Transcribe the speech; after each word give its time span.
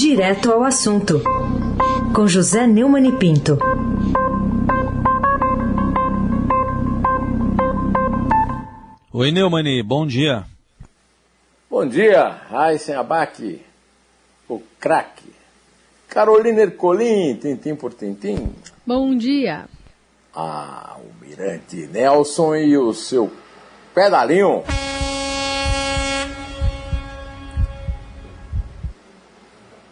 Direto 0.00 0.52
ao 0.52 0.62
assunto, 0.62 1.20
com 2.14 2.28
José 2.28 2.68
Neumann 2.68 3.08
e 3.08 3.12
Pinto. 3.18 3.58
Oi, 9.12 9.32
Neumani, 9.32 9.82
bom 9.82 10.06
dia. 10.06 10.44
Bom 11.68 11.84
dia, 11.84 12.28
Raíssen 12.48 12.94
Abac, 12.94 13.60
o 14.48 14.62
craque. 14.78 15.32
Carolina 16.08 16.60
Ercolim, 16.60 17.34
tintim 17.34 17.74
por 17.74 17.92
tintim. 17.92 18.54
Bom 18.86 19.16
dia. 19.16 19.64
Ah, 20.32 20.96
o 21.00 21.24
Mirante 21.26 21.88
Nelson 21.88 22.54
e 22.54 22.78
o 22.78 22.94
seu 22.94 23.32
pedalinho. 23.92 24.62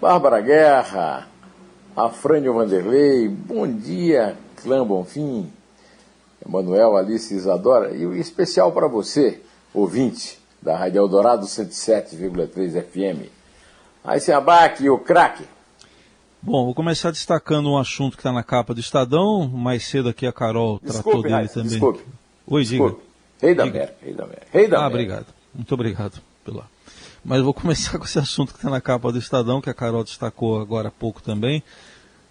Bárbara 0.06 0.40
Guerra, 0.40 1.26
Afrânio 1.96 2.54
Vanderlei, 2.54 3.26
bom 3.26 3.66
dia, 3.66 4.36
Clã 4.62 4.86
Bonfim, 4.86 5.50
Emanuel 6.46 6.96
Alice 6.96 7.34
Isadora, 7.34 7.90
e 7.92 8.06
o 8.06 8.14
especial 8.14 8.70
para 8.70 8.86
você, 8.86 9.42
ouvinte 9.74 10.38
da 10.62 10.76
Rádio 10.76 11.00
Eldorado 11.00 11.44
107,3 11.46 12.84
FM. 12.84 13.28
Aí 14.04 14.20
se 14.20 14.30
abaque 14.30 14.88
o 14.88 14.96
craque. 14.96 15.42
Bom, 16.40 16.66
vou 16.66 16.74
começar 16.76 17.10
destacando 17.10 17.68
um 17.68 17.76
assunto 17.76 18.12
que 18.12 18.20
está 18.20 18.30
na 18.30 18.44
capa 18.44 18.72
do 18.72 18.78
Estadão. 18.78 19.48
Mais 19.48 19.82
cedo 19.88 20.08
aqui 20.08 20.24
a 20.24 20.32
Carol 20.32 20.78
Desculpe, 20.84 21.02
tratou 21.02 21.22
dele 21.24 21.34
Raíssa, 21.34 21.54
também. 21.54 21.68
Desculpe. 21.70 22.04
Oi, 22.46 22.62
diga. 22.62 22.84
desculpe. 22.84 23.06
Rei 23.42 23.54
da 23.56 23.64
Diga. 23.64 23.76
América, 23.80 23.96
rei 24.04 24.14
da 24.14 24.22
América. 24.22 24.46
Rei 24.52 24.68
da 24.68 24.76
Ah, 24.78 24.86
América. 24.86 25.14
obrigado. 25.14 25.34
Muito 25.52 25.74
obrigado 25.74 26.20
pela. 26.44 26.64
Mas 27.26 27.42
vou 27.42 27.52
começar 27.52 27.98
com 27.98 28.04
esse 28.04 28.20
assunto 28.20 28.52
que 28.52 28.58
está 28.58 28.70
na 28.70 28.80
capa 28.80 29.10
do 29.10 29.18
Estadão, 29.18 29.60
que 29.60 29.68
a 29.68 29.74
Carol 29.74 30.04
destacou 30.04 30.60
agora 30.60 30.88
há 30.88 30.92
pouco 30.92 31.20
também. 31.20 31.60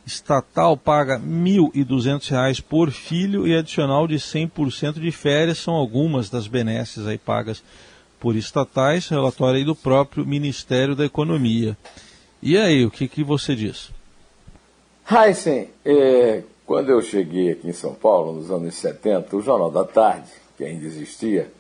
Estatal 0.08 0.78
paga 0.78 1.20
1.200 1.20 2.30
reais 2.30 2.60
por 2.62 2.92
filho 2.92 3.46
e 3.46 3.54
adicional 3.54 4.08
de 4.08 4.16
100% 4.16 4.94
de 4.94 5.12
férias 5.12 5.58
são 5.58 5.74
algumas 5.74 6.30
das 6.30 6.48
benesses 6.48 7.08
aí 7.08 7.18
pagas 7.18 7.62
por 8.20 8.36
estatais, 8.36 9.10
relatório 9.10 9.58
aí 9.58 9.66
do 9.66 9.76
próprio 9.76 10.26
Ministério 10.26 10.96
da 10.96 11.04
Economia. 11.04 11.76
E 12.42 12.58
aí, 12.58 12.86
o 12.86 12.92
que, 12.92 13.08
que 13.08 13.24
você 13.24 13.56
diz? 13.56 13.92
Heisen, 15.12 15.70
é, 15.84 16.44
quando 16.66 16.90
eu 16.90 17.02
cheguei 17.02 17.52
aqui 17.52 17.68
em 17.68 17.74
São 17.74 17.94
Paulo, 17.94 18.34
nos 18.34 18.50
anos 18.50 18.76
70, 18.76 19.36
o 19.36 19.42
Jornal 19.42 19.72
da 19.72 19.84
Tarde, 19.84 20.30
que 20.58 20.64
ainda 20.64 20.86
existia, 20.86 21.52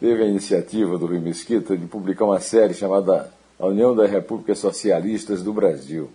teve 0.00 0.22
a 0.22 0.26
iniciativa 0.26 0.98
do 0.98 1.06
Rui 1.06 1.20
Mesquita 1.20 1.76
de 1.76 1.86
publicar 1.86 2.24
uma 2.24 2.40
série 2.40 2.74
chamada 2.74 3.30
A 3.58 3.66
União 3.66 3.94
das 3.94 4.10
Repúblicas 4.10 4.58
Socialistas 4.58 5.42
do 5.42 5.52
Brasil, 5.52 6.10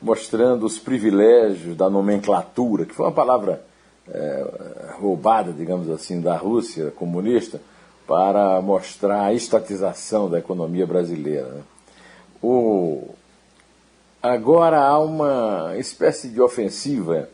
mostrando 0.00 0.64
os 0.64 0.78
privilégios 0.78 1.76
da 1.76 1.90
nomenclatura, 1.90 2.86
que 2.86 2.94
foi 2.94 3.04
uma 3.04 3.12
palavra 3.12 3.62
é, 4.08 4.46
roubada, 5.00 5.52
digamos 5.52 5.90
assim, 5.90 6.20
da 6.20 6.36
Rússia 6.36 6.92
comunista, 6.92 7.60
para 8.06 8.62
mostrar 8.62 9.24
a 9.24 9.34
estatização 9.34 10.30
da 10.30 10.38
economia 10.38 10.86
brasileira. 10.86 11.48
né? 11.48 11.62
O, 12.40 13.08
Agora 14.26 14.80
há 14.80 14.98
uma 14.98 15.76
espécie 15.78 16.28
de 16.28 16.40
ofensiva 16.40 17.28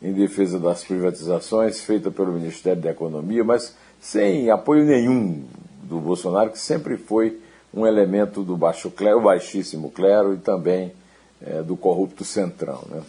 em 0.00 0.12
defesa 0.12 0.60
das 0.60 0.84
privatizações 0.84 1.80
feita 1.80 2.08
pelo 2.08 2.32
Ministério 2.32 2.80
da 2.80 2.90
Economia, 2.90 3.42
mas 3.42 3.74
sem 4.06 4.48
apoio 4.50 4.84
nenhum 4.84 5.42
do 5.82 5.98
Bolsonaro, 5.98 6.50
que 6.50 6.60
sempre 6.60 6.96
foi 6.96 7.40
um 7.74 7.84
elemento 7.84 8.44
do 8.44 8.56
baixo 8.56 8.88
clero, 8.88 9.20
baixíssimo 9.20 9.90
clero 9.90 10.32
e 10.32 10.36
também 10.36 10.92
eh, 11.42 11.60
do 11.62 11.76
corrupto 11.76 12.24
centrão. 12.24 12.84
Né? 12.88 13.02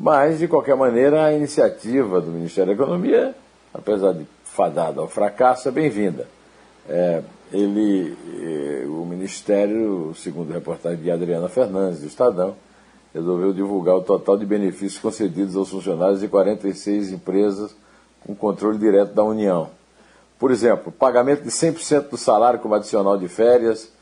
Mas, 0.00 0.38
de 0.38 0.48
qualquer 0.48 0.74
maneira, 0.74 1.26
a 1.26 1.34
iniciativa 1.34 2.18
do 2.18 2.30
Ministério 2.30 2.74
da 2.74 2.82
Economia, 2.82 3.34
apesar 3.74 4.14
de 4.14 4.26
fadada 4.42 5.02
ao 5.02 5.06
fracasso, 5.06 5.68
é 5.68 5.70
bem-vinda. 5.70 6.26
É, 6.88 7.22
ele, 7.52 8.16
eh, 8.40 8.86
o 8.86 9.04
Ministério, 9.04 10.14
segundo 10.14 10.50
a 10.50 10.54
reportagem 10.54 11.02
de 11.02 11.10
Adriana 11.10 11.50
Fernandes, 11.50 12.00
do 12.00 12.06
Estadão, 12.06 12.56
resolveu 13.12 13.52
divulgar 13.52 13.96
o 13.96 14.02
total 14.02 14.38
de 14.38 14.46
benefícios 14.46 14.98
concedidos 14.98 15.56
aos 15.56 15.68
funcionários 15.68 16.20
de 16.20 16.28
46 16.28 17.12
empresas 17.12 17.76
com 18.26 18.34
controle 18.34 18.78
direto 18.78 19.12
da 19.12 19.22
União. 19.22 19.81
Por 20.42 20.50
exemplo, 20.50 20.90
pagamento 20.90 21.44
de 21.44 21.50
100% 21.50 22.08
do 22.08 22.16
salário 22.16 22.58
como 22.58 22.74
adicional 22.74 23.16
de 23.16 23.28
férias, 23.28 23.92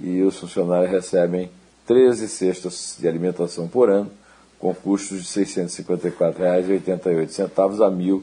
E 0.00 0.22
os 0.22 0.38
funcionários 0.38 0.90
recebem 0.90 1.50
13 1.86 2.28
cestas 2.28 2.96
de 2.98 3.06
alimentação 3.06 3.68
por 3.68 3.88
ano, 3.88 4.10
com 4.58 4.74
custos 4.74 5.22
de 5.22 5.40
R$ 5.40 5.46
654,88 5.46 7.80
a 7.80 7.88
R$ 7.88 8.22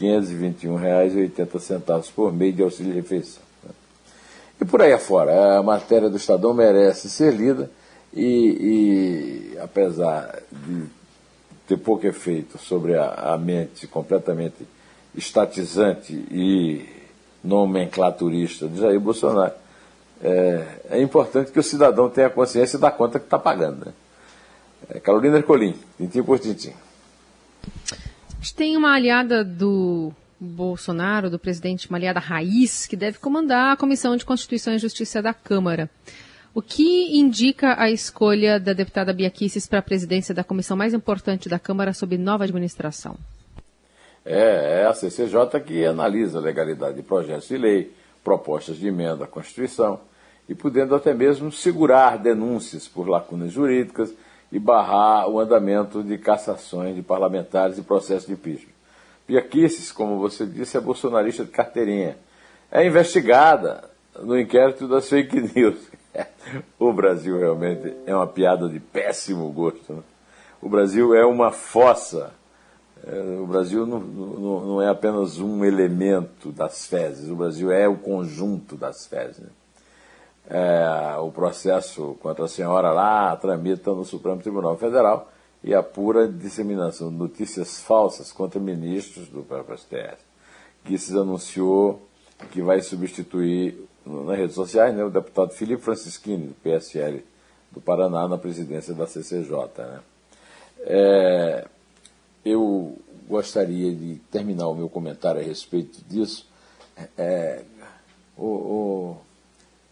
1.521,80 0.00 2.10
por 2.14 2.32
mês 2.32 2.56
de 2.56 2.62
auxílio 2.62 2.94
refeição. 2.94 3.42
né? 3.62 3.70
E 4.60 4.64
por 4.64 4.82
aí 4.82 4.92
afora, 4.92 5.58
a 5.58 5.62
matéria 5.62 6.10
do 6.10 6.16
Estadão 6.16 6.54
merece 6.54 7.08
ser 7.08 7.32
lida 7.34 7.70
e, 8.12 9.52
e, 9.54 9.58
apesar 9.58 10.42
de 10.50 10.86
ter 11.66 11.78
pouco 11.78 12.06
efeito 12.06 12.58
sobre 12.58 12.94
a, 12.96 13.34
a 13.34 13.38
mente 13.38 13.86
completamente 13.86 14.66
estatizante 15.16 16.12
e 16.12 16.84
nomenclaturista 17.42 18.68
de 18.68 18.80
Jair 18.80 19.00
Bolsonaro, 19.00 19.54
é, 20.22 20.64
é 20.90 21.02
importante 21.02 21.50
que 21.50 21.58
o 21.58 21.62
cidadão 21.62 22.08
tenha 22.08 22.30
consciência 22.30 22.78
da 22.78 22.90
conta 22.90 23.18
que 23.18 23.26
está 23.26 23.38
pagando. 23.38 23.86
Né? 23.86 23.92
É, 24.90 25.00
Carolina 25.00 25.36
Ercolim, 25.38 25.74
tintim 25.96 26.22
por 26.22 26.38
tintim. 26.38 26.72
A 27.90 28.36
gente 28.36 28.54
tem 28.54 28.76
uma 28.76 28.94
aliada 28.94 29.42
do 29.44 30.12
Bolsonaro, 30.38 31.30
do 31.30 31.38
presidente, 31.38 31.88
uma 31.88 31.98
aliada 31.98 32.20
raiz, 32.20 32.86
que 32.86 32.96
deve 32.96 33.18
comandar 33.18 33.72
a 33.72 33.76
Comissão 33.76 34.16
de 34.16 34.24
Constituição 34.24 34.74
e 34.74 34.78
Justiça 34.78 35.22
da 35.22 35.32
Câmara. 35.32 35.88
O 36.54 36.62
que 36.62 37.18
indica 37.18 37.80
a 37.80 37.90
escolha 37.90 38.60
da 38.60 38.72
deputada 38.72 39.12
Bia 39.12 39.30
Kicis 39.30 39.66
para 39.66 39.80
a 39.80 39.82
presidência 39.82 40.34
da 40.34 40.44
comissão 40.44 40.76
mais 40.76 40.94
importante 40.94 41.48
da 41.48 41.58
Câmara 41.58 41.92
sob 41.92 42.16
nova 42.16 42.44
administração? 42.44 43.16
É, 44.24 44.82
é 44.82 44.86
a 44.86 44.94
CCJ 44.94 45.60
que 45.66 45.84
analisa 45.84 46.38
a 46.38 46.40
legalidade 46.40 46.96
de 46.96 47.02
projetos 47.02 47.48
de 47.48 47.58
lei, 47.58 47.92
propostas 48.22 48.76
de 48.76 48.86
emenda 48.86 49.24
à 49.24 49.26
Constituição 49.26 50.00
e 50.48 50.54
podendo 50.54 50.94
até 50.94 51.14
mesmo 51.14 51.50
segurar 51.50 52.18
denúncias 52.18 52.86
por 52.86 53.08
lacunas 53.08 53.52
jurídicas 53.52 54.14
e 54.52 54.58
barrar 54.58 55.28
o 55.28 55.40
andamento 55.40 56.02
de 56.02 56.18
cassações 56.18 56.94
de 56.94 57.02
parlamentares 57.02 57.78
e 57.78 57.82
processos 57.82 58.26
de 58.26 58.34
impeachment. 58.34 58.74
Pia 59.26 59.40
Kicis, 59.40 59.90
como 59.90 60.18
você 60.18 60.44
disse, 60.44 60.76
é 60.76 60.80
bolsonarista 60.80 61.44
de 61.44 61.50
carteirinha. 61.50 62.16
É 62.70 62.86
investigada 62.86 63.90
no 64.20 64.38
inquérito 64.38 64.86
das 64.86 65.08
fake 65.08 65.40
news. 65.54 65.78
o 66.78 66.92
Brasil 66.92 67.38
realmente 67.38 67.94
é 68.06 68.14
uma 68.14 68.26
piada 68.26 68.68
de 68.68 68.78
péssimo 68.78 69.50
gosto. 69.50 69.94
Né? 69.94 70.02
O 70.60 70.68
Brasil 70.68 71.14
é 71.14 71.24
uma 71.24 71.50
fossa. 71.50 72.32
É, 73.06 73.18
o 73.40 73.46
Brasil 73.46 73.86
não, 73.86 74.00
não, 74.00 74.66
não, 74.66 74.82
é 74.82 74.88
apenas 74.88 75.38
um 75.38 75.64
elemento 75.64 76.50
das 76.50 76.86
fezes, 76.86 77.28
o 77.28 77.36
Brasil 77.36 77.70
é 77.70 77.86
o 77.86 77.96
conjunto 77.96 78.76
das 78.76 79.06
fezes. 79.06 79.40
Né? 79.40 79.48
É, 80.48 81.16
o 81.18 81.30
processo 81.32 82.16
contra 82.20 82.44
a 82.44 82.48
senhora 82.48 82.92
lá 82.92 83.34
tramita 83.36 83.92
no 83.92 84.04
Supremo 84.04 84.42
Tribunal 84.42 84.76
Federal 84.76 85.32
e 85.62 85.74
apura 85.74 86.28
disseminação 86.28 87.10
de 87.10 87.16
notícias 87.16 87.80
falsas 87.80 88.30
contra 88.30 88.60
ministros 88.60 89.28
do 89.28 89.42
próprio 89.42 89.78
STF. 89.78 90.18
que 90.84 90.98
se 90.98 91.16
anunciou 91.16 92.06
que 92.50 92.60
vai 92.60 92.82
substituir 92.82 93.88
nas 94.04 94.36
redes 94.36 94.54
sociais 94.54 94.94
né, 94.94 95.02
o 95.02 95.10
deputado 95.10 95.52
Felipe 95.52 95.82
Francischini, 95.82 96.48
do 96.48 96.54
PSL 96.54 97.24
do 97.72 97.80
Paraná, 97.80 98.28
na 98.28 98.36
presidência 98.36 98.92
da 98.92 99.06
CCJ. 99.06 99.50
Né? 99.78 100.00
É, 100.80 101.66
eu 102.44 102.98
gostaria 103.26 103.94
de 103.94 104.16
terminar 104.30 104.68
o 104.68 104.74
meu 104.74 104.88
comentário 104.88 105.40
a 105.40 105.44
respeito 105.44 106.04
disso. 106.06 106.46
É, 107.16 107.62
o, 108.36 108.46
o, 108.46 109.16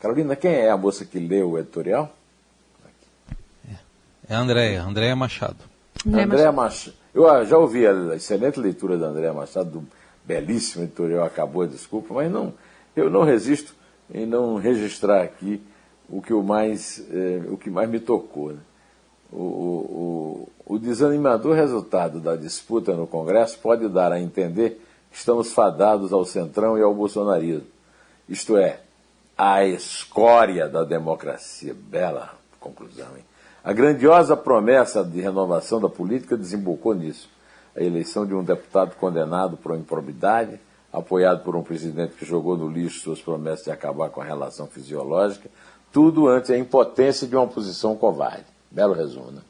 Carolina, 0.03 0.35
quem 0.35 0.51
é 0.51 0.69
a 0.69 0.77
moça 0.77 1.05
que 1.05 1.17
leu 1.17 1.51
o 1.53 1.59
editorial? 1.61 2.13
É 4.29 4.35
a 4.35 4.41
Andréia, 4.41 4.83
Andréia 4.83 5.15
Machado. 5.15 5.59
Andréia 6.05 6.51
Machado. 6.51 6.97
Eu 7.15 7.47
já 7.47 7.57
ouvi 7.57 7.87
a 7.87 8.17
excelente 8.17 8.59
leitura 8.59 8.99
da 8.99 9.07
Andréia 9.07 9.33
Machado, 9.33 9.71
do 9.71 9.87
belíssimo 10.25 10.83
editorial 10.83 11.25
Acabou, 11.25 11.65
desculpa, 11.69 12.15
mas 12.15 12.29
não, 12.33 12.53
eu 12.97 13.09
não 13.09 13.23
resisto 13.23 13.77
em 14.13 14.27
não 14.27 14.57
registrar 14.57 15.23
aqui 15.23 15.63
o 16.09 16.21
que, 16.21 16.35
o 16.35 16.43
mais, 16.43 17.07
eh, 17.09 17.45
o 17.49 17.57
que 17.57 17.71
mais 17.71 17.89
me 17.89 18.01
tocou. 18.01 18.55
Né? 18.55 18.61
O, 19.31 20.49
o, 20.67 20.75
o, 20.75 20.79
desanimador 20.81 21.55
resultado 21.55 22.19
da 22.19 22.35
disputa 22.35 22.93
no 22.95 23.07
Congresso 23.07 23.57
pode 23.61 23.89
dar 23.89 24.11
a 24.11 24.21
entender 24.21 24.83
que 25.13 25.17
estamos 25.17 25.53
fadados 25.53 26.13
ao 26.13 26.25
centrão 26.25 26.77
e 26.77 26.83
ao 26.83 26.93
bolsonarismo. 26.93 27.69
Isto 28.29 28.57
é, 28.57 28.81
a 29.37 29.65
escória 29.65 30.69
da 30.69 30.85
democracia. 30.85 31.75
Bela 31.75 32.35
conclusão, 32.61 33.09
hein? 33.17 33.25
A 33.65 33.73
grandiosa 33.73 34.37
promessa 34.37 35.05
de 35.05 35.21
renovação 35.21 35.81
da 35.81 35.89
política 35.89 36.37
desembocou 36.37 36.95
nisso. 36.95 37.29
A 37.77 37.83
eleição 37.83 38.27
de 38.27 38.35
um 38.35 38.43
deputado 38.43 38.97
condenado 38.97 39.57
por 39.57 39.77
improbidade, 39.77 40.61
apoiado 40.93 41.43
por 41.45 41.55
um 41.55 41.63
presidente 41.63 42.15
que 42.15 42.25
jogou 42.25 42.57
no 42.57 42.69
lixo 42.69 43.01
suas 43.01 43.21
promessas 43.21 43.65
de 43.65 43.71
acabar 43.71 44.11
com 44.11 44.21
a 44.21 44.25
relação 44.25 44.67
fisiológica, 44.67 45.49
tudo 45.93 46.29
ante 46.29 46.53
a 46.53 46.59
impotência 46.59 47.27
de 47.27 47.37
uma 47.37 47.45
oposição 47.45 47.97
covarde. 47.97 48.47
Belo 48.71 48.95
resumo, 48.95 49.31
né? 49.31 49.43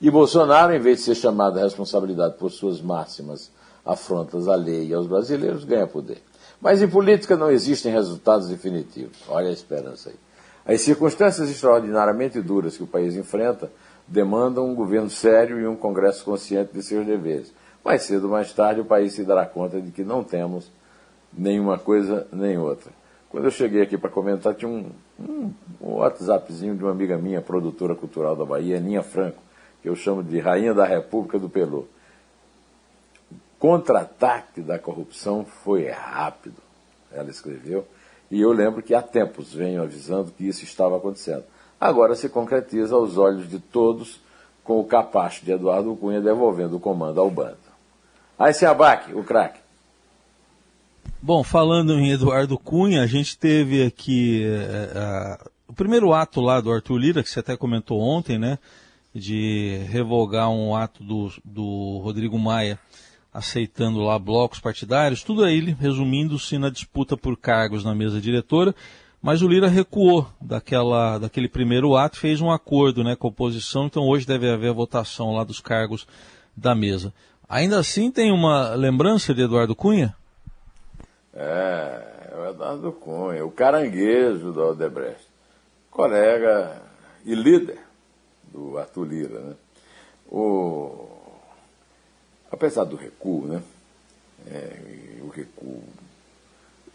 E 0.00 0.10
Bolsonaro, 0.10 0.74
em 0.74 0.80
vez 0.80 0.98
de 0.98 1.04
ser 1.04 1.14
chamado 1.14 1.58
à 1.58 1.62
responsabilidade 1.62 2.34
por 2.36 2.50
suas 2.50 2.80
máximas 2.82 3.50
afrontas 3.84 4.46
à 4.46 4.54
lei 4.56 4.88
e 4.88 4.94
aos 4.94 5.06
brasileiros, 5.06 5.64
ganha 5.64 5.86
poder. 5.86 6.22
Mas 6.60 6.80
em 6.80 6.88
política 6.88 7.36
não 7.36 7.50
existem 7.50 7.92
resultados 7.92 8.48
definitivos. 8.48 9.18
Olha 9.28 9.48
a 9.48 9.52
esperança 9.52 10.10
aí. 10.10 10.74
As 10.74 10.80
circunstâncias 10.80 11.50
extraordinariamente 11.50 12.40
duras 12.40 12.76
que 12.76 12.82
o 12.82 12.86
país 12.86 13.16
enfrenta 13.16 13.70
demandam 14.08 14.66
um 14.66 14.74
governo 14.74 15.10
sério 15.10 15.60
e 15.60 15.66
um 15.66 15.76
Congresso 15.76 16.24
consciente 16.24 16.72
de 16.72 16.82
seus 16.82 17.06
deveres. 17.06 17.52
Mais 17.84 18.02
cedo 18.02 18.24
ou 18.24 18.30
mais 18.30 18.52
tarde 18.52 18.80
o 18.80 18.84
país 18.84 19.12
se 19.12 19.24
dará 19.24 19.44
conta 19.44 19.80
de 19.80 19.90
que 19.90 20.02
não 20.02 20.24
temos 20.24 20.70
nenhuma 21.36 21.78
coisa 21.78 22.26
nem 22.32 22.56
outra. 22.56 22.90
Quando 23.28 23.44
eu 23.44 23.50
cheguei 23.50 23.82
aqui 23.82 23.98
para 23.98 24.08
comentar, 24.08 24.54
tinha 24.54 24.70
um, 24.70 24.90
um, 25.18 25.50
um 25.80 25.94
WhatsAppzinho 25.96 26.76
de 26.76 26.84
uma 26.84 26.92
amiga 26.92 27.18
minha, 27.18 27.40
produtora 27.40 27.94
cultural 27.94 28.36
da 28.36 28.44
Bahia, 28.44 28.78
Ninha 28.78 29.02
Franco, 29.02 29.38
que 29.82 29.88
eu 29.88 29.96
chamo 29.96 30.22
de 30.22 30.38
Rainha 30.38 30.72
da 30.72 30.84
República 30.84 31.38
do 31.38 31.48
Pelô. 31.48 31.84
Contra-ataque 33.58 34.60
da 34.60 34.78
corrupção 34.78 35.44
foi 35.44 35.88
rápido, 35.88 36.56
ela 37.12 37.30
escreveu, 37.30 37.86
e 38.30 38.40
eu 38.40 38.52
lembro 38.52 38.82
que 38.82 38.94
há 38.94 39.02
tempos 39.02 39.54
venho 39.54 39.82
avisando 39.82 40.32
que 40.32 40.46
isso 40.46 40.64
estava 40.64 40.96
acontecendo. 40.96 41.44
Agora 41.80 42.14
se 42.14 42.28
concretiza 42.28 42.94
aos 42.94 43.16
olhos 43.16 43.48
de 43.48 43.58
todos 43.58 44.20
com 44.62 44.80
o 44.80 44.84
capacho 44.84 45.44
de 45.44 45.52
Eduardo 45.52 45.94
Cunha 45.96 46.20
devolvendo 46.20 46.76
o 46.76 46.80
comando 46.80 47.20
ao 47.20 47.30
bando. 47.30 47.58
Aí 48.38 48.52
se 48.52 48.66
abaque, 48.66 49.14
o 49.14 49.22
craque. 49.22 49.60
Bom, 51.20 51.42
falando 51.42 51.92
em 51.94 52.10
Eduardo 52.10 52.58
Cunha, 52.58 53.02
a 53.02 53.06
gente 53.06 53.38
teve 53.38 53.84
aqui 53.84 54.44
é, 54.44 55.38
o 55.68 55.72
primeiro 55.72 56.12
ato 56.12 56.40
lá 56.40 56.60
do 56.60 56.70
Arthur 56.70 56.98
Lira, 56.98 57.22
que 57.22 57.30
você 57.30 57.40
até 57.40 57.56
comentou 57.56 58.00
ontem, 58.00 58.38
né? 58.38 58.58
De 59.14 59.78
revogar 59.88 60.50
um 60.50 60.74
ato 60.74 61.02
do, 61.02 61.32
do 61.44 62.00
Rodrigo 62.02 62.38
Maia 62.38 62.78
aceitando 63.34 63.98
lá 63.98 64.16
blocos 64.16 64.60
partidários, 64.60 65.24
tudo 65.24 65.42
aí 65.42 65.58
resumindo-se 65.72 66.56
na 66.56 66.70
disputa 66.70 67.16
por 67.16 67.36
cargos 67.36 67.84
na 67.84 67.92
mesa 67.92 68.20
diretora, 68.20 68.72
mas 69.20 69.42
o 69.42 69.48
Lira 69.48 69.66
recuou 69.66 70.28
daquela, 70.40 71.18
daquele 71.18 71.48
primeiro 71.48 71.96
ato, 71.96 72.16
fez 72.16 72.40
um 72.40 72.52
acordo 72.52 73.02
né, 73.02 73.16
com 73.16 73.26
a 73.26 73.30
oposição, 73.30 73.86
então 73.86 74.06
hoje 74.06 74.24
deve 74.24 74.48
haver 74.48 74.70
a 74.70 74.74
votação 74.74 75.34
lá 75.34 75.42
dos 75.42 75.58
cargos 75.58 76.06
da 76.56 76.76
mesa. 76.76 77.12
Ainda 77.48 77.80
assim 77.80 78.10
tem 78.10 78.30
uma 78.30 78.74
lembrança 78.74 79.34
de 79.34 79.42
Eduardo 79.42 79.74
Cunha? 79.74 80.14
É, 81.32 82.34
o 82.38 82.50
Eduardo 82.50 82.92
Cunha, 82.92 83.44
o 83.44 83.50
caranguejo 83.50 84.52
do 84.52 84.62
Aldebrecht, 84.62 85.26
colega 85.90 86.80
e 87.24 87.34
líder 87.34 87.80
do 88.52 88.78
Arthur 88.78 89.04
Lira. 89.04 89.40
Né? 89.40 89.54
O, 90.30 91.13
apesar 92.54 92.84
do 92.84 92.96
recuo, 92.96 93.46
né? 93.46 93.62
É, 94.46 94.76
o 95.22 95.28
recuo. 95.28 95.82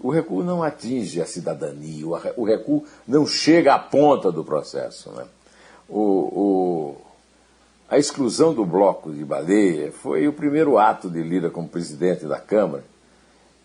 O 0.02 0.10
recuo 0.10 0.44
não 0.44 0.64
atinge 0.64 1.22
a 1.22 1.26
cidadania, 1.26 2.08
o 2.08 2.46
recuo 2.46 2.86
não 3.06 3.28
chega 3.28 3.76
à 3.76 3.80
ponta 3.80 4.32
do 4.32 4.46
processo. 4.46 5.12
Né? 5.12 5.26
O, 5.90 6.00
o, 6.00 6.98
a 7.90 7.98
exclusão 7.98 8.54
do 8.54 8.66
bloco 8.66 9.12
de 9.12 9.26
baleia 9.26 9.92
foi 9.92 10.26
o 10.26 10.32
primeiro 10.32 10.78
ato 10.78 11.10
de 11.10 11.22
Lira 11.22 11.50
como 11.50 11.68
presidente 11.68 12.26
da 12.26 12.40
Câmara, 12.40 12.84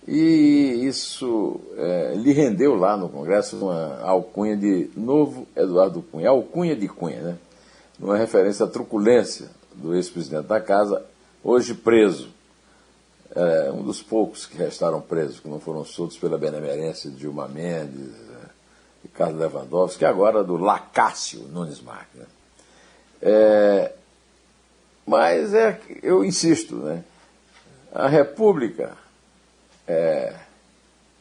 e 0.08 0.84
isso 0.84 1.60
é, 1.76 2.14
lhe 2.16 2.32
rendeu 2.32 2.74
lá 2.74 2.96
no 2.96 3.08
Congresso 3.08 3.56
uma 3.56 4.00
alcunha 4.02 4.56
de 4.56 4.90
novo 4.96 5.46
Eduardo 5.54 6.02
Cunha, 6.02 6.30
alcunha 6.30 6.74
de 6.74 6.88
Cunha, 6.88 7.22
né? 7.22 7.38
uma 8.00 8.16
referência 8.16 8.66
à 8.66 8.68
truculência 8.68 9.48
do 9.74 9.94
ex-presidente 9.94 10.46
da 10.46 10.60
casa, 10.60 11.04
hoje 11.44 11.74
preso. 11.74 12.32
É, 13.36 13.70
um 13.72 13.82
dos 13.82 14.00
poucos 14.00 14.46
que 14.46 14.56
restaram 14.56 15.00
presos, 15.00 15.40
que 15.40 15.48
não 15.48 15.58
foram 15.58 15.84
soltos 15.84 16.16
pela 16.16 16.38
benemerência 16.38 17.10
de 17.10 17.16
Dilma 17.16 17.48
Mendes 17.48 18.12
é, 18.12 18.48
e 19.04 19.08
Carlos 19.08 19.40
Lewandowski, 19.40 20.04
agora 20.04 20.44
do 20.44 20.56
Lacácio 20.56 21.40
Nunes 21.40 21.80
Marques. 21.80 22.20
Né? 22.20 22.26
É, 23.20 23.92
mas 25.04 25.52
é, 25.52 25.80
eu 26.00 26.24
insisto, 26.24 26.76
né? 26.76 27.02
a 27.92 28.06
República 28.06 28.96
é, 29.86 30.36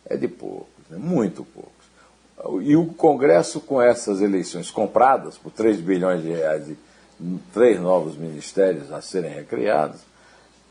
é 0.05 0.15
de 0.15 0.27
poucos, 0.27 0.67
né? 0.91 0.97
muito 0.97 1.43
poucos. 1.43 1.71
E 2.61 2.75
o 2.75 2.93
Congresso, 2.93 3.59
com 3.59 3.81
essas 3.81 4.21
eleições 4.21 4.69
compradas 4.69 5.35
por 5.37 5.51
3 5.51 5.79
bilhões 5.79 6.21
de 6.21 6.29
reais 6.29 6.69
e 6.69 6.77
três 7.53 7.79
novos 7.79 8.17
ministérios 8.17 8.91
a 8.91 9.01
serem 9.01 9.31
recriados, 9.31 10.01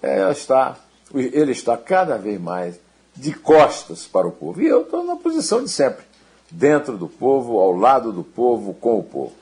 é, 0.02 0.30
está, 0.30 0.76
ele 1.14 1.52
está 1.52 1.76
cada 1.76 2.16
vez 2.16 2.40
mais 2.40 2.80
de 3.14 3.32
costas 3.32 4.06
para 4.06 4.26
o 4.26 4.32
povo. 4.32 4.60
E 4.60 4.66
eu 4.66 4.82
estou 4.82 5.04
na 5.04 5.16
posição 5.16 5.62
de 5.62 5.70
sempre, 5.70 6.04
dentro 6.50 6.98
do 6.98 7.08
povo, 7.08 7.58
ao 7.60 7.72
lado 7.72 8.12
do 8.12 8.24
povo, 8.24 8.74
com 8.74 8.98
o 8.98 9.02
povo. 9.02 9.34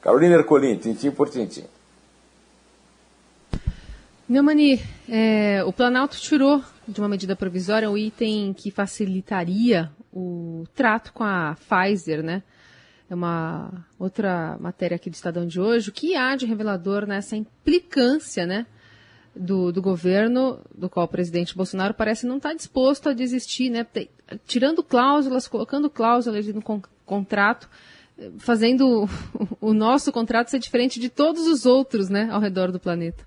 Carolina 0.00 0.36
Ercolim, 0.36 0.76
tintim 0.76 1.10
por 1.10 1.28
tintim. 1.28 1.64
Neumani, 4.28 4.80
é, 5.08 5.62
o 5.64 5.72
Planalto 5.72 6.16
tirou 6.16 6.62
de 6.86 7.00
uma 7.00 7.08
medida 7.08 7.34
provisória 7.34 7.90
o 7.90 7.98
item 7.98 8.54
que 8.54 8.70
facilitaria 8.70 9.90
o 10.12 10.64
trato 10.74 11.12
com 11.12 11.24
a 11.24 11.56
Pfizer, 11.56 12.22
né? 12.22 12.42
É 13.10 13.14
uma 13.14 13.84
outra 13.98 14.56
matéria 14.60 14.94
aqui 14.94 15.10
do 15.10 15.14
Estadão 15.14 15.44
de 15.44 15.60
hoje. 15.60 15.90
O 15.90 15.92
que 15.92 16.14
há 16.14 16.36
de 16.36 16.46
revelador 16.46 17.06
nessa 17.06 17.36
implicância, 17.36 18.46
né? 18.46 18.66
Do, 19.34 19.70
do 19.70 19.80
governo, 19.80 20.58
do 20.74 20.90
qual 20.90 21.06
o 21.06 21.08
presidente 21.08 21.56
Bolsonaro 21.56 21.94
parece 21.94 22.26
não 22.26 22.38
estar 22.38 22.52
disposto 22.52 23.08
a 23.08 23.12
desistir, 23.12 23.70
né? 23.70 23.86
Tirando 24.44 24.82
cláusulas, 24.82 25.46
colocando 25.46 25.88
cláusulas 25.88 26.46
no 26.48 26.60
con 26.60 26.82
contrato, 27.06 27.68
fazendo 28.38 29.08
o 29.60 29.72
nosso 29.72 30.12
contrato 30.12 30.50
ser 30.50 30.58
diferente 30.58 30.98
de 30.98 31.08
todos 31.08 31.46
os 31.46 31.64
outros, 31.64 32.08
né? 32.08 32.28
Ao 32.32 32.40
redor 32.40 32.72
do 32.72 32.80
planeta. 32.80 33.24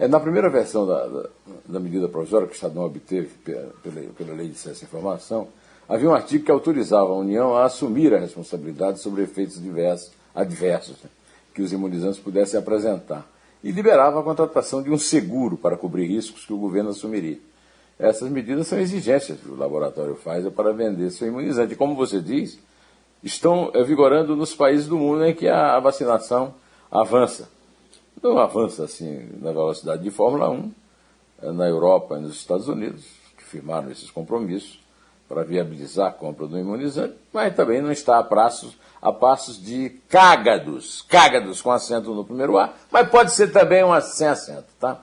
É, 0.00 0.08
na 0.08 0.18
primeira 0.18 0.48
versão 0.48 0.86
da, 0.86 1.06
da, 1.06 1.28
da, 1.68 1.78
medida 1.78 2.08
provisória 2.08 2.46
que 2.46 2.54
o 2.54 2.56
Estadão 2.56 2.84
obteve 2.84 3.28
pela, 3.44 3.70
pela 4.16 4.32
Lei 4.32 4.46
de 4.46 4.54
Acesso 4.54 4.82
à 4.82 4.86
Informação, 4.86 5.48
havia 5.86 6.08
um 6.08 6.14
artigo 6.14 6.42
que 6.42 6.50
autorizava 6.50 7.10
a 7.10 7.16
União 7.16 7.54
a 7.54 7.66
assumir 7.66 8.14
a 8.14 8.18
responsabilidade 8.18 8.98
sobre 8.98 9.22
efeitos 9.22 9.60
diversos, 9.60 10.10
adversos 10.34 10.96
né, 11.02 11.10
que 11.52 11.60
os 11.60 11.70
imunizantes 11.70 12.18
pudessem 12.18 12.58
apresentar 12.58 13.30
e 13.62 13.70
liberava 13.70 14.20
a 14.20 14.22
contratação 14.22 14.82
de 14.82 14.90
um 14.90 14.98
seguro 14.98 15.56
para 15.56 15.76
cobrir 15.76 16.06
riscos 16.06 16.44
que 16.44 16.52
o 16.52 16.58
governo 16.58 16.90
assumiria. 16.90 17.38
Essas 17.98 18.30
medidas 18.30 18.66
são 18.66 18.78
exigências 18.78 19.38
que 19.38 19.48
o 19.48 19.56
laboratório 19.56 20.14
faz 20.14 20.48
para 20.48 20.72
vender 20.72 21.10
seu 21.10 21.28
imunizante. 21.28 21.76
Como 21.76 21.94
você 21.94 22.20
diz, 22.20 22.58
estão 23.22 23.70
vigorando 23.86 24.34
nos 24.34 24.54
países 24.54 24.86
do 24.86 24.96
mundo 24.96 25.24
em 25.24 25.34
que 25.34 25.46
a 25.46 25.78
vacinação 25.78 26.54
avança 26.90 27.48
não 28.22 28.38
avança 28.38 28.84
assim 28.84 29.28
na 29.40 29.50
velocidade 29.50 30.02
de 30.02 30.10
Fórmula 30.10 30.50
1 30.50 30.72
é, 31.42 31.52
na 31.52 31.66
Europa 31.66 32.18
e 32.18 32.20
nos 32.20 32.34
Estados 32.34 32.68
Unidos, 32.68 33.04
que 33.36 33.44
firmaram 33.44 33.90
esses 33.90 34.10
compromissos 34.10 34.78
para 35.30 35.44
viabilizar 35.44 36.08
a 36.08 36.12
compra 36.12 36.48
do 36.48 36.58
imunizante, 36.58 37.14
mas 37.32 37.54
também 37.54 37.80
não 37.80 37.92
está 37.92 38.18
a 38.18 38.24
passos, 38.24 38.76
a 39.00 39.12
passos 39.12 39.62
de 39.62 39.90
cágados, 40.08 41.02
cágados 41.02 41.62
com 41.62 41.70
assento 41.70 42.12
no 42.12 42.24
primeiro 42.24 42.58
A, 42.58 42.74
mas 42.90 43.08
pode 43.08 43.30
ser 43.30 43.52
também 43.52 43.84
uma 43.84 44.00
sem 44.00 44.26
assento, 44.26 44.66
tá? 44.80 45.00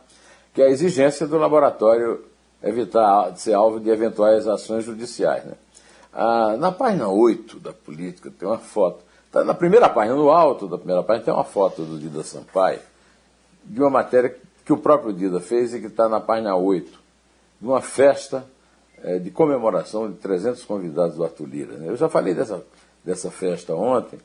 Que 0.54 0.62
é 0.62 0.66
a 0.66 0.70
exigência 0.70 1.26
do 1.26 1.38
laboratório 1.38 2.26
evitar 2.62 3.38
ser 3.38 3.54
alvo 3.54 3.80
de 3.80 3.90
eventuais 3.90 4.46
ações 4.50 4.84
judiciais. 4.84 5.46
Né? 5.46 5.54
Ah, 6.12 6.58
na 6.58 6.74
página 6.74 7.08
8 7.08 7.58
da 7.62 7.72
política 7.72 8.30
tem 8.30 8.50
uma 8.50 8.58
foto, 8.58 9.00
tá 9.32 9.46
na 9.46 9.54
primeira 9.54 9.88
página, 9.88 10.18
no 10.18 10.30
alto 10.30 10.68
da 10.68 10.78
primeira 10.78 11.04
página, 11.04 11.24
tem 11.24 11.34
uma 11.34 11.46
foto 11.46 11.86
do 11.86 11.98
Dida 11.98 12.22
Sampaio, 12.22 12.82
de 13.64 13.80
uma 13.80 13.90
matéria 13.90 14.36
que 14.66 14.74
o 14.74 14.78
próprio 14.78 15.14
Dida 15.14 15.40
fez 15.40 15.74
e 15.74 15.80
que 15.80 15.88
está 15.88 16.10
na 16.10 16.20
página 16.20 16.54
8, 16.54 16.92
de 17.62 17.66
uma 17.66 17.80
festa 17.80 18.46
é, 19.04 19.20
de 19.20 19.32
comemoração 19.32 20.10
de 20.10 20.18
300 20.18 20.64
convidados 20.64 21.16
do 21.16 21.24
Arthur 21.24 21.48
Lira. 21.48 21.78
Né? 21.78 21.90
Eu 21.90 21.96
já 21.96 22.10
falei 22.10 22.34
dessa, 22.34 22.64
dessa 23.04 23.32
festa 23.32 23.76
ontem, 23.76 24.20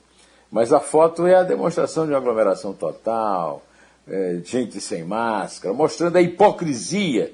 mas 0.51 0.71
a 0.73 0.79
foto 0.79 1.25
é 1.25 1.35
a 1.35 1.43
demonstração 1.43 2.05
de 2.05 2.11
uma 2.11 2.17
aglomeração 2.17 2.73
total, 2.73 3.63
é, 4.07 4.39
gente 4.43 4.79
sem 4.81 5.03
máscara, 5.03 5.73
mostrando 5.73 6.17
a 6.17 6.21
hipocrisia 6.21 7.33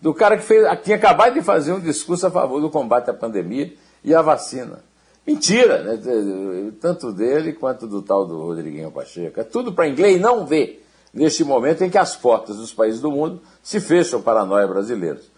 do 0.00 0.14
cara 0.14 0.36
que 0.36 0.42
fez, 0.42 0.66
tinha 0.82 0.96
acabado 0.96 1.34
de 1.34 1.42
fazer 1.42 1.72
um 1.72 1.80
discurso 1.80 2.26
a 2.26 2.30
favor 2.30 2.60
do 2.60 2.70
combate 2.70 3.10
à 3.10 3.14
pandemia 3.14 3.72
e 4.02 4.14
à 4.14 4.22
vacina. 4.22 4.82
Mentira, 5.26 5.82
né? 5.82 6.72
tanto 6.80 7.12
dele 7.12 7.52
quanto 7.52 7.86
do 7.86 8.00
tal 8.00 8.26
do 8.26 8.40
Rodriguinho 8.40 8.90
Pacheco. 8.90 9.38
É 9.38 9.44
tudo 9.44 9.72
para 9.72 9.86
inglês 9.86 10.20
não 10.20 10.46
ver 10.46 10.84
neste 11.12 11.44
momento 11.44 11.84
em 11.84 11.90
que 11.90 11.98
as 11.98 12.16
portas 12.16 12.56
dos 12.56 12.72
países 12.72 13.00
do 13.00 13.10
mundo 13.10 13.40
se 13.62 13.80
fecham 13.80 14.22
para 14.22 14.44
nós 14.44 14.68
brasileiros. 14.68 15.30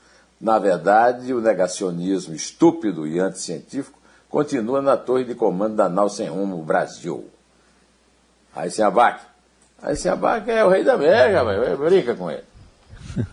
Na 0.42 0.58
verdade, 0.58 1.32
o 1.32 1.40
negacionismo 1.40 2.34
estúpido 2.34 3.06
e 3.06 3.20
anticientífico 3.20 3.96
continua 4.28 4.82
na 4.82 4.96
torre 4.96 5.22
de 5.22 5.36
comando 5.36 5.76
da 5.76 5.88
nau 5.88 6.08
sem 6.08 6.28
rumo 6.28 6.60
Brasil. 6.64 7.30
Aí 8.52 8.68
sem 8.68 8.84
abaque. 8.84 9.24
Aí 9.80 9.94
sem 9.94 10.10
abaque 10.10 10.50
é 10.50 10.64
o 10.64 10.68
rei 10.68 10.82
da 10.82 10.94
América, 10.94 11.44
mas 11.44 11.78
brinca 11.78 12.16
com 12.16 12.28
ele. 12.28 12.42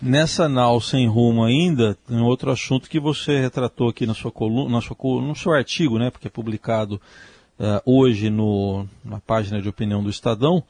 Nessa 0.00 0.48
nau 0.48 0.80
sem 0.80 1.06
rumo 1.06 1.44
ainda, 1.44 1.98
tem 2.08 2.18
outro 2.22 2.50
assunto 2.50 2.88
que 2.88 2.98
você 2.98 3.38
retratou 3.38 3.90
aqui 3.90 4.06
na 4.06 4.14
sua 4.14 4.32
coluna, 4.32 4.70
na 4.70 4.80
sua, 4.80 4.96
no 5.20 5.36
seu 5.36 5.52
artigo, 5.52 5.98
né, 5.98 6.10
porque 6.10 6.28
é 6.28 6.30
publicado 6.30 6.98
uh, 7.58 7.82
hoje 7.84 8.30
no, 8.30 8.86
na 9.04 9.20
página 9.20 9.60
de 9.60 9.68
opinião 9.68 10.02
do 10.02 10.08
Estadão, 10.08 10.64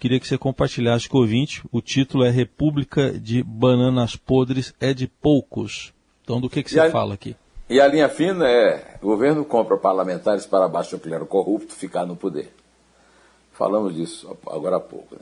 Queria 0.00 0.18
que 0.18 0.26
você 0.26 0.38
compartilhasse 0.38 1.06
com 1.06 1.18
o 1.18 1.20
ouvinte. 1.20 1.62
O 1.70 1.82
título 1.82 2.24
é 2.24 2.30
República 2.30 3.12
de 3.12 3.42
Bananas 3.42 4.16
Podres 4.16 4.72
é 4.80 4.94
de 4.94 5.06
poucos. 5.06 5.92
Então, 6.24 6.40
do 6.40 6.48
que, 6.48 6.62
que 6.62 6.70
você 6.70 6.80
a, 6.80 6.90
fala 6.90 7.12
aqui? 7.12 7.36
E 7.68 7.78
a 7.78 7.86
linha 7.86 8.08
fina 8.08 8.48
é: 8.48 8.96
o 9.02 9.08
governo 9.08 9.44
compra 9.44 9.76
parlamentares 9.76 10.46
para 10.46 10.66
baixo 10.66 10.98
clero 10.98 11.26
corrupto 11.26 11.74
ficar 11.74 12.06
no 12.06 12.16
poder. 12.16 12.50
Falamos 13.52 13.94
disso 13.94 14.34
agora 14.46 14.76
há 14.76 14.80
pouco. 14.80 15.16
Né? 15.16 15.20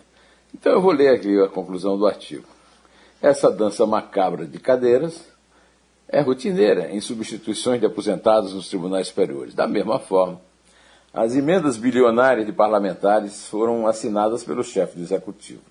Então, 0.55 0.75
eu 0.75 0.81
vou 0.81 0.93
ler 0.93 1.09
aqui 1.09 1.37
a 1.41 1.49
conclusão 1.49 1.99
do 1.99 2.07
artigo. 2.07 2.47
Essa 3.21 3.51
dança 3.51 3.85
macabra 3.85 4.47
de 4.47 4.61
cadeiras 4.61 5.29
é 6.09 6.21
rotineira 6.21 6.89
em 6.93 7.01
substituições 7.01 7.81
de 7.81 7.87
aposentados 7.87 8.55
nos 8.55 8.69
tribunais 8.69 9.09
superiores. 9.09 9.55
Da 9.55 9.67
mesma 9.67 9.99
forma, 9.99 10.41
as 11.19 11.35
emendas 11.35 11.77
bilionárias 11.77 12.47
de 12.47 12.53
parlamentares 12.53 13.49
foram 13.49 13.89
assinadas 13.89 14.45
pelo 14.45 14.63
chefe 14.63 14.97
do 14.97 15.03
executivo. 15.03 15.63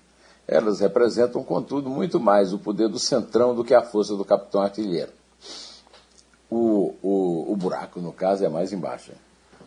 Elas 0.46 0.80
representam, 0.80 1.42
contudo, 1.42 1.88
muito 1.88 2.20
mais 2.20 2.52
o 2.52 2.58
poder 2.58 2.86
do 2.86 2.98
centrão 2.98 3.54
do 3.54 3.64
que 3.64 3.72
a 3.72 3.80
força 3.80 4.14
do 4.14 4.26
capitão 4.26 4.60
artilheiro. 4.60 5.10
O, 6.50 6.94
o, 7.02 7.52
o 7.52 7.56
buraco, 7.56 7.98
no 7.98 8.12
caso, 8.12 8.44
é 8.44 8.48
mais 8.50 8.74
embaixo. 8.74 9.12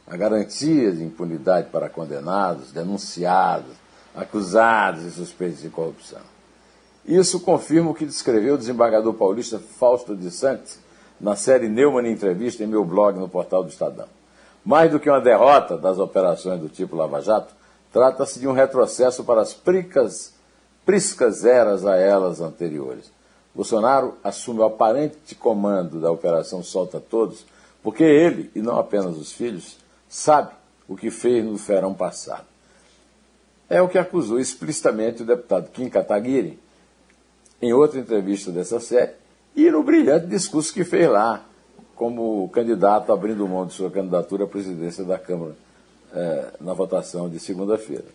A 0.06 0.16
garantia 0.16 0.92
de 0.92 1.04
impunidade 1.04 1.70
para 1.72 1.90
condenados, 1.90 2.72
denunciados, 2.72 3.74
acusados 4.16 5.04
e 5.04 5.10
suspeitos 5.10 5.64
de 5.64 5.70
corrupção. 5.70 6.22
Isso 7.04 7.40
confirma 7.40 7.90
o 7.90 7.96
que 7.96 8.06
descreveu 8.06 8.54
o 8.54 8.58
desembargador 8.60 9.16
paulista 9.16 9.58
Fausto 9.58 10.16
de 10.16 10.30
Santos 10.30 10.78
na 11.20 11.36
série 11.36 11.68
Neumann 11.68 12.12
Entrevista 12.12 12.64
em 12.64 12.68
meu 12.68 12.86
blog 12.86 13.18
no 13.18 13.28
portal 13.28 13.64
do 13.64 13.70
Estadão. 13.70 14.21
Mais 14.64 14.92
do 14.92 15.00
que 15.00 15.10
uma 15.10 15.20
derrota 15.20 15.78
das 15.78 15.98
operações 15.98 16.60
do 16.60 16.70
tipo 16.70 16.96
Lava 16.96 17.22
Jato, 17.22 17.54
trata-se 17.92 18.40
de 18.40 18.48
um 18.48 18.54
retrocesso 18.54 19.24
para 19.24 19.42
as 19.42 19.54
pricas, 19.54 20.34
priscas 20.86 21.46
eras 21.46 21.86
a 21.86 21.96
elas 21.96 22.42
anteriores. 22.42 23.12
Bolsonaro 23.54 24.18
assume 24.24 24.60
o 24.60 24.64
aparente 24.64 25.36
comando 25.36 26.00
da 26.00 26.12
Operação 26.12 26.64
Solta 26.64 27.00
Todos, 27.00 27.46
porque 27.84 28.04
ele, 28.04 28.50
e 28.56 28.62
não 28.62 28.80
apenas 28.80 29.18
os 29.18 29.32
filhos, 29.32 29.78
sabe 30.08 30.52
o 30.88 30.96
que 30.96 31.10
fez 31.10 31.44
no 31.44 31.56
verão 31.56 31.94
passado. 31.94 32.46
É 33.70 33.82
o 33.82 33.90
que 33.90 33.98
acusou 33.98 34.40
explicitamente 34.40 35.24
o 35.24 35.26
deputado 35.26 35.70
Kim 35.72 35.90
Kataguiri 35.90 36.60
em 37.62 37.74
outra 37.74 38.00
entrevista 38.00 38.52
dessa 38.52 38.80
série 38.80 39.14
e 39.56 39.70
no 39.70 39.84
brilhante 39.84 40.28
discurso 40.28 40.74
que 40.74 40.84
fez 40.84 41.10
lá 41.10 41.46
como 42.02 42.50
candidato 42.50 43.14
abrindo 43.14 43.48
mão 43.48 43.68
de 43.68 43.74
sua 43.74 43.92
candidatura 43.92 44.46
à 44.46 44.48
presidência 44.48 45.04
da 45.04 45.20
Câmara 45.20 45.56
é, 46.12 46.48
na 46.60 46.74
votação 46.74 47.30
de 47.30 47.40
segunda-feira. 47.40 48.06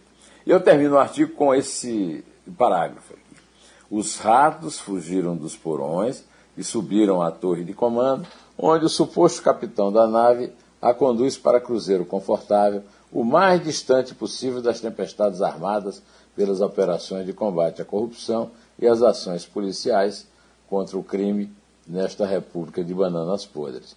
Eu 0.45 0.59
termino 0.59 0.97
o 0.97 0.99
artigo 0.99 1.35
com 1.35 1.55
esse 1.55 2.25
parágrafo 2.59 3.15
aqui. 3.15 3.41
Os 3.89 4.17
ratos 4.17 4.81
fugiram 4.81 5.37
dos 5.37 5.55
porões 5.55 6.25
e 6.59 6.65
subiram 6.65 7.23
à 7.23 7.31
torre 7.31 7.63
de 7.63 7.73
comando, 7.73 8.27
onde 8.59 8.85
o 8.85 8.89
suposto 8.89 9.41
capitão 9.41 9.93
da 9.93 10.09
nave 10.09 10.51
a 10.83 10.93
conduz 10.93 11.39
para 11.39 11.61
cruzeiro 11.61 12.05
confortável, 12.05 12.83
o 13.13 13.23
mais 13.23 13.63
distante 13.63 14.17
possível 14.17 14.61
das 14.61 14.81
tempestades 14.81 15.41
armadas 15.41 16.03
pelas 16.35 16.61
operações 16.61 17.25
de 17.25 17.33
combate 17.33 17.83
à 17.83 17.85
corrupção 17.85 18.51
e 18.81 18.89
as 18.89 19.01
ações 19.01 19.47
policiais 19.47 20.27
contra 20.69 20.99
o 20.99 21.05
crime 21.05 21.55
nesta 21.87 22.27
República 22.27 22.83
de 22.83 22.93
Bananas 22.93 23.47
Podres. 23.47 23.97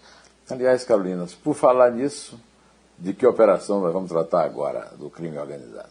Aliás, 0.50 0.84
Carolinas, 0.84 1.34
por 1.34 1.56
falar 1.56 1.92
nisso, 1.92 2.40
de 2.98 3.14
que 3.14 3.26
operação 3.26 3.82
nós 3.82 3.94
vamos 3.94 4.10
tratar 4.10 4.44
agora 4.44 4.92
do 4.98 5.10
crime 5.10 5.38
organizado? 5.38 5.90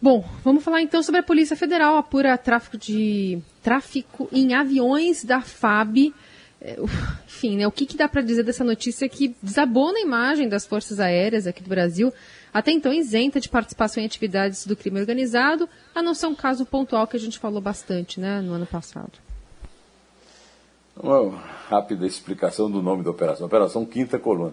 Bom, 0.00 0.24
vamos 0.42 0.64
falar 0.64 0.82
então 0.82 1.02
sobre 1.02 1.20
a 1.20 1.22
Polícia 1.22 1.56
Federal 1.56 1.96
apura 1.96 2.36
tráfico 2.36 2.76
de 2.76 3.40
tráfico 3.62 4.28
em 4.32 4.52
aviões 4.52 5.24
da 5.24 5.40
FAB. 5.40 6.12
É, 6.60 6.76
enfim, 7.26 7.56
né, 7.56 7.66
o 7.66 7.72
que, 7.72 7.86
que 7.86 7.96
dá 7.96 8.08
para 8.08 8.20
dizer 8.20 8.42
dessa 8.42 8.64
notícia 8.64 9.08
que 9.08 9.34
desabou 9.42 9.92
na 9.92 10.00
imagem 10.00 10.48
das 10.48 10.66
forças 10.66 11.00
aéreas 11.00 11.46
aqui 11.46 11.62
do 11.62 11.68
Brasil, 11.68 12.12
até 12.52 12.72
então 12.72 12.92
isenta 12.92 13.40
de 13.40 13.48
participação 13.48 14.02
em 14.02 14.06
atividades 14.06 14.66
do 14.66 14.76
crime 14.76 15.00
organizado, 15.00 15.68
a 15.94 16.02
não 16.02 16.14
ser 16.14 16.26
um 16.26 16.34
caso 16.34 16.66
pontual 16.66 17.06
que 17.06 17.16
a 17.16 17.20
gente 17.20 17.38
falou 17.38 17.60
bastante 17.60 18.20
né, 18.20 18.40
no 18.40 18.52
ano 18.52 18.66
passado. 18.66 19.12
Uma 20.96 21.36
rápida 21.68 22.06
explicação 22.06 22.70
do 22.70 22.82
nome 22.82 23.02
da 23.02 23.10
operação. 23.10 23.46
Operação 23.46 23.84
Quinta 23.84 24.18
Coluna. 24.18 24.52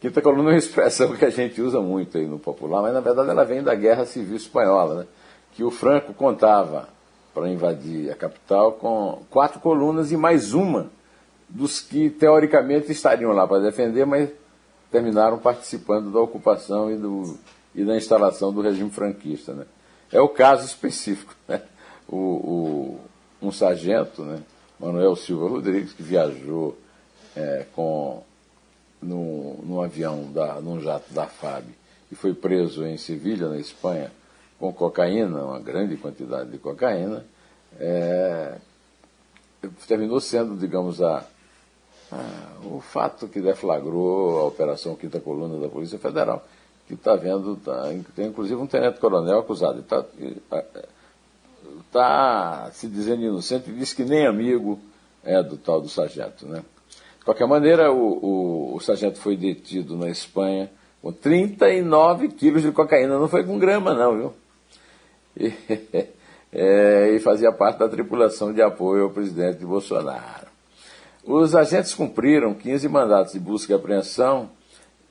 Quinta 0.00 0.20
Coluna 0.20 0.50
é 0.50 0.52
uma 0.52 0.58
expressão 0.58 1.14
que 1.14 1.24
a 1.24 1.30
gente 1.30 1.60
usa 1.60 1.80
muito 1.80 2.18
aí 2.18 2.26
no 2.26 2.38
popular, 2.38 2.82
mas 2.82 2.92
na 2.92 3.00
verdade 3.00 3.30
ela 3.30 3.44
vem 3.44 3.62
da 3.62 3.74
Guerra 3.74 4.04
Civil 4.04 4.36
Espanhola, 4.36 5.00
né? 5.00 5.06
que 5.52 5.64
o 5.64 5.70
Franco 5.70 6.14
contava 6.14 6.88
para 7.34 7.48
invadir 7.48 8.10
a 8.10 8.14
capital 8.14 8.72
com 8.72 9.22
quatro 9.30 9.60
colunas 9.60 10.12
e 10.12 10.16
mais 10.16 10.52
uma 10.54 10.90
dos 11.48 11.80
que 11.80 12.10
teoricamente 12.10 12.92
estariam 12.92 13.32
lá 13.32 13.46
para 13.46 13.60
defender, 13.60 14.04
mas 14.04 14.30
terminaram 14.90 15.38
participando 15.38 16.10
da 16.12 16.20
ocupação 16.20 16.90
e, 16.90 16.96
do, 16.96 17.38
e 17.74 17.84
da 17.84 17.96
instalação 17.96 18.52
do 18.52 18.60
regime 18.60 18.90
franquista. 18.90 19.52
Né? 19.52 19.64
É 20.12 20.20
o 20.20 20.28
caso 20.28 20.64
específico. 20.64 21.34
Né? 21.46 21.62
O, 22.08 22.16
o, 22.16 23.00
um 23.42 23.52
sargento, 23.52 24.22
né? 24.22 24.42
Manuel 24.78 25.16
Silva 25.16 25.48
Rodrigues, 25.48 25.92
que 25.92 26.02
viajou 26.02 26.76
é, 27.34 27.66
com, 27.74 28.22
num, 29.02 29.58
num 29.64 29.82
avião, 29.82 30.30
da, 30.32 30.60
num 30.60 30.80
jato 30.80 31.12
da 31.12 31.26
FAB, 31.26 31.64
e 32.10 32.14
foi 32.14 32.32
preso 32.34 32.84
em 32.86 32.96
Sevilha, 32.96 33.48
na 33.48 33.58
Espanha, 33.58 34.10
com 34.58 34.72
cocaína, 34.72 35.44
uma 35.44 35.60
grande 35.60 35.96
quantidade 35.96 36.50
de 36.50 36.58
cocaína, 36.58 37.24
é, 37.78 38.56
terminou 39.86 40.20
sendo, 40.20 40.56
digamos, 40.56 41.02
a, 41.02 41.24
a, 42.10 42.66
o 42.66 42.80
fato 42.80 43.28
que 43.28 43.40
deflagrou 43.40 44.40
a 44.40 44.44
Operação 44.44 44.94
Quinta 44.96 45.20
Coluna 45.20 45.60
da 45.60 45.68
Polícia 45.68 45.98
Federal, 45.98 46.44
que 46.86 46.94
está 46.94 47.14
vendo, 47.16 47.56
tá, 47.56 47.82
tem 48.16 48.26
inclusive 48.26 48.60
um 48.60 48.66
tenente-coronel 48.66 49.40
acusado. 49.40 49.80
Está 49.80 50.04
está 51.88 52.70
se 52.72 52.86
dizendo 52.86 53.22
inocente 53.22 53.70
e 53.70 53.72
diz 53.72 53.92
que 53.92 54.04
nem 54.04 54.26
amigo 54.26 54.78
é 55.24 55.42
do 55.42 55.56
tal 55.56 55.80
do 55.80 55.88
sargento. 55.88 56.46
Né? 56.46 56.62
De 57.18 57.24
qualquer 57.24 57.46
maneira, 57.46 57.90
o, 57.92 58.72
o, 58.72 58.76
o 58.76 58.80
sargento 58.80 59.18
foi 59.18 59.36
detido 59.36 59.96
na 59.96 60.08
Espanha 60.08 60.70
com 61.02 61.12
39 61.12 62.28
quilos 62.28 62.62
de 62.62 62.70
cocaína. 62.70 63.18
Não 63.18 63.28
foi 63.28 63.44
com 63.44 63.58
grama, 63.58 63.94
não, 63.94 64.16
viu? 64.16 64.32
E, 65.36 65.52
é, 66.52 67.10
e 67.14 67.20
fazia 67.20 67.52
parte 67.52 67.78
da 67.78 67.88
tripulação 67.88 68.52
de 68.52 68.62
apoio 68.62 69.04
ao 69.04 69.10
presidente 69.10 69.64
Bolsonaro. 69.64 70.48
Os 71.24 71.54
agentes 71.54 71.94
cumpriram 71.94 72.54
15 72.54 72.88
mandatos 72.88 73.32
de 73.32 73.40
busca 73.40 73.72
e 73.72 73.76
apreensão 73.76 74.50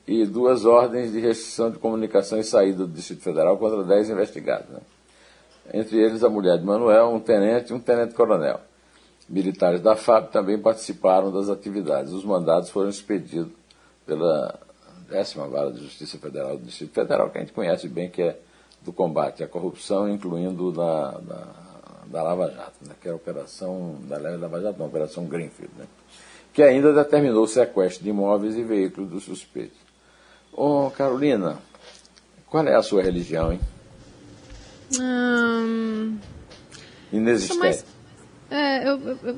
e 0.07 0.25
duas 0.25 0.65
ordens 0.65 1.11
de 1.11 1.19
restrição 1.19 1.69
de 1.69 1.77
comunicação 1.77 2.39
e 2.39 2.43
saída 2.43 2.85
do 2.85 2.93
Distrito 2.93 3.21
Federal 3.21 3.57
contra 3.57 3.83
10 3.83 4.09
investigados. 4.09 4.69
Né? 4.69 4.79
Entre 5.73 5.97
eles 5.97 6.23
a 6.23 6.29
mulher 6.29 6.57
de 6.57 6.65
Manuel, 6.65 7.09
um 7.09 7.19
tenente 7.19 7.71
e 7.71 7.75
um 7.75 7.79
tenente-coronel. 7.79 8.61
Militares 9.27 9.81
da 9.81 9.95
FAB 9.95 10.31
também 10.31 10.57
participaram 10.57 11.31
das 11.31 11.49
atividades. 11.49 12.13
Os 12.13 12.23
mandados 12.23 12.69
foram 12.69 12.89
expedidos 12.89 13.51
pela 14.05 14.57
décima 15.09 15.47
vara 15.47 15.71
de 15.71 15.81
Justiça 15.83 16.17
Federal 16.17 16.57
do 16.57 16.65
Distrito 16.65 16.93
Federal, 16.93 17.29
que 17.29 17.37
a 17.37 17.41
gente 17.41 17.53
conhece 17.53 17.87
bem, 17.87 18.09
que 18.09 18.21
é 18.21 18.39
do 18.81 18.93
combate 18.93 19.43
à 19.43 19.47
corrupção, 19.47 20.07
incluindo 20.09 20.71
da, 20.71 21.11
da, 21.19 21.47
da 22.05 22.23
Lava 22.23 22.49
Jato, 22.49 22.77
né? 22.87 22.95
que 23.01 23.07
é 23.07 23.11
a 23.11 23.15
operação 23.15 23.97
da 24.07 24.17
Lava 24.17 24.61
Jato, 24.61 24.79
não, 24.79 24.85
a 24.85 24.89
operação 24.89 25.25
Greenfield, 25.25 25.73
né? 25.77 25.85
que 26.53 26.63
ainda 26.63 26.93
determinou 26.93 27.43
o 27.43 27.47
sequestro 27.47 28.03
de 28.03 28.09
imóveis 28.09 28.55
e 28.55 28.63
veículos 28.63 29.09
dos 29.09 29.23
suspeitos. 29.23 29.77
Ô, 30.53 30.89
Carolina, 30.89 31.57
qual 32.49 32.65
é 32.65 32.75
a 32.75 32.81
sua 32.81 33.03
religião, 33.03 33.51
hein? 33.51 33.59
Hum, 34.99 36.17
Inexistente. 37.11 37.59
mais- 37.59 37.85
é, 38.49 38.87
eu, 38.89 38.99
eu, 38.99 39.17
eu, 39.23 39.37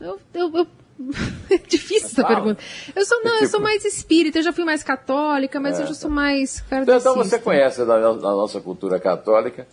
eu, 0.00 0.20
eu- 0.34 0.56
eu- 0.56 0.66
é 1.50 1.58
difícil 1.58 2.06
essa 2.08 2.24
pergunta. 2.26 2.60
Eu 2.94 3.04
sou, 3.06 3.22
não, 3.22 3.32
eu 3.34 3.38
Tipo- 3.38 3.50
sou 3.52 3.60
mais 3.60 3.84
espírita, 3.84 4.38
eu 4.38 4.42
já 4.42 4.52
fui 4.52 4.64
mais 4.64 4.82
católica, 4.82 5.60
mas 5.60 5.78
É, 5.78 5.82
eu 5.82 5.86
já 5.86 5.94
sou 5.94 6.10
mais 6.10 6.62
Então, 6.66 6.96
então 6.96 7.14
você 7.14 7.38
conhece 7.38 7.84
da, 7.84 7.98
da 8.00 8.12
nossa 8.14 8.60
cultura 8.60 8.98
católica 8.98 9.66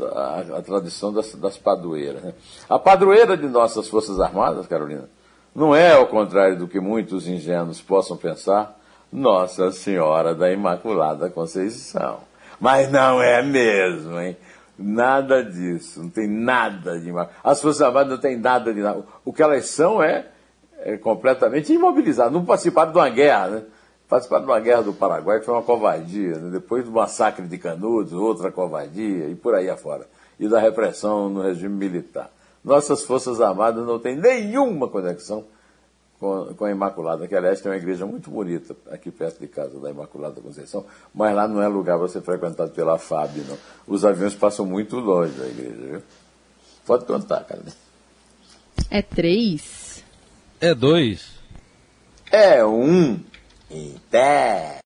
a, 0.00 0.58
a 0.58 0.62
tradição 0.62 1.12
das, 1.12 1.34
das 1.34 1.58
padroeiras. 1.58 2.22
Né? 2.22 2.32
A 2.70 2.78
padroeira 2.78 3.36
de 3.36 3.46
nossas 3.48 3.86
Forças 3.88 4.18
Armadas, 4.18 4.66
Carolina, 4.66 5.10
não 5.54 5.74
é, 5.76 5.92
ao 5.92 6.06
contrário 6.06 6.56
do 6.58 6.66
que 6.66 6.80
muitos 6.80 7.28
ingênuos 7.28 7.82
possam 7.82 8.16
pensar, 8.16 8.74
Nossa 9.12 9.70
Senhora 9.72 10.34
da 10.34 10.50
Imaculada 10.50 11.28
Conceição. 11.28 12.20
Mas 12.62 12.88
não 12.92 13.20
é 13.20 13.42
mesmo, 13.42 14.20
hein? 14.20 14.36
Nada 14.78 15.42
disso, 15.42 16.00
não 16.00 16.08
tem 16.08 16.28
nada 16.28 16.96
de 16.96 17.08
imaculada. 17.08 17.34
As 17.42 17.60
Forças 17.60 17.82
Armadas 17.82 18.12
não 18.12 18.18
têm 18.18 18.36
nada 18.36 18.72
de 18.72 18.80
nada. 18.80 19.02
O 19.24 19.32
que 19.32 19.42
elas 19.42 19.66
são 19.66 20.00
é, 20.00 20.26
é 20.78 20.96
completamente 20.96 21.72
imobilizadas. 21.72 22.32
Não 22.32 22.44
participaram 22.44 22.92
de 22.92 22.98
uma 22.98 23.08
guerra, 23.08 23.48
né? 23.48 23.62
Participaram 24.08 24.44
de 24.44 24.50
uma 24.52 24.60
guerra 24.60 24.82
do 24.82 24.92
Paraguai, 24.92 25.40
que 25.40 25.44
foi 25.44 25.54
uma 25.54 25.62
covardia. 25.64 26.36
Né? 26.36 26.50
Depois 26.52 26.84
do 26.84 26.92
massacre 26.92 27.44
de 27.48 27.58
Canudos, 27.58 28.12
outra 28.12 28.52
covardia, 28.52 29.26
e 29.26 29.34
por 29.34 29.56
aí 29.56 29.68
afora. 29.68 30.06
E 30.38 30.48
da 30.48 30.60
repressão 30.60 31.28
no 31.28 31.42
regime 31.42 31.74
militar. 31.74 32.30
Nossas 32.64 33.02
Forças 33.02 33.40
Armadas 33.40 33.84
não 33.84 33.98
têm 33.98 34.14
nenhuma 34.14 34.86
conexão 34.86 35.44
com, 36.22 36.54
com 36.54 36.64
a 36.64 36.70
Imaculada, 36.70 37.26
que 37.26 37.34
aliás 37.34 37.60
tem 37.60 37.72
uma 37.72 37.76
igreja 37.76 38.06
muito 38.06 38.30
bonita 38.30 38.76
aqui 38.92 39.10
perto 39.10 39.40
de 39.40 39.48
casa 39.48 39.80
da 39.80 39.90
Imaculada 39.90 40.40
Conceição, 40.40 40.86
mas 41.12 41.34
lá 41.34 41.48
não 41.48 41.60
é 41.60 41.66
lugar 41.66 41.98
para 41.98 42.06
ser 42.06 42.22
frequentado 42.22 42.70
pela 42.70 42.96
FAB, 42.96 43.38
não. 43.48 43.58
Os 43.88 44.04
aviões 44.04 44.32
passam 44.32 44.64
muito 44.64 45.00
longe 45.00 45.32
da 45.32 45.48
igreja, 45.48 45.82
viu? 45.84 46.02
Pode 46.86 47.06
contar, 47.06 47.42
cara. 47.42 47.64
É 48.88 49.02
três? 49.02 50.04
É 50.60 50.72
dois. 50.72 51.32
É 52.30 52.64
um 52.64 53.18
em 53.68 53.96
pé. 54.08 54.80